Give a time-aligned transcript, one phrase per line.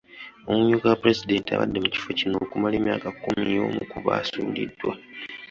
[0.49, 4.93] Omumyuka wa Pulezidenti abadde mu kifo kino okumala emyaka kkumi y’omu ku basuuliddwa.